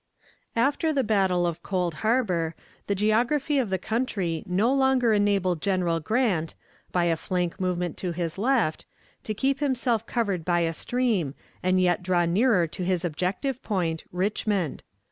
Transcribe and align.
After 0.55 0.91
the 0.91 1.03
battle 1.03 1.45
of 1.45 1.61
Cold 1.61 1.93
Harbor, 2.01 2.55
the 2.87 2.95
geography 2.95 3.59
of 3.59 3.69
the 3.69 3.77
country 3.77 4.43
no 4.47 4.73
longer 4.73 5.13
enabled 5.13 5.61
General 5.61 5.99
Grant, 5.99 6.55
by 6.91 7.03
a 7.03 7.15
flank 7.15 7.59
movement 7.59 7.97
to 7.97 8.11
his 8.11 8.39
left, 8.39 8.87
to 9.23 9.35
keep 9.35 9.59
himself 9.59 10.07
covered 10.07 10.43
by 10.43 10.61
a 10.61 10.73
stream, 10.73 11.35
and 11.61 11.79
yet 11.79 12.01
draw 12.01 12.25
nearer 12.25 12.65
to 12.65 12.83
his 12.83 13.05
objective 13.05 13.61
point, 13.61 14.03
Richmond. 14.11 14.81